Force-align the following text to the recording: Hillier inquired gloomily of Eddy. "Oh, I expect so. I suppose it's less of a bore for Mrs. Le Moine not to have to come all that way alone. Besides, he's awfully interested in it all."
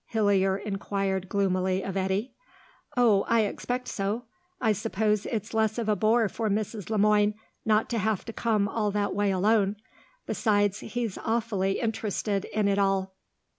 Hillier 0.07 0.57
inquired 0.57 1.29
gloomily 1.29 1.83
of 1.83 1.95
Eddy. 1.95 2.33
"Oh, 2.97 3.21
I 3.27 3.41
expect 3.41 3.87
so. 3.87 4.25
I 4.59 4.71
suppose 4.71 5.27
it's 5.27 5.53
less 5.53 5.77
of 5.77 5.87
a 5.87 5.95
bore 5.95 6.27
for 6.27 6.49
Mrs. 6.49 6.89
Le 6.89 6.97
Moine 6.97 7.35
not 7.65 7.87
to 7.91 7.99
have 7.99 8.25
to 8.25 8.33
come 8.33 8.67
all 8.67 8.89
that 8.89 9.13
way 9.13 9.29
alone. 9.29 9.75
Besides, 10.25 10.79
he's 10.79 11.19
awfully 11.19 11.73
interested 11.79 12.45
in 12.45 12.67
it 12.67 12.79
all." 12.79 13.13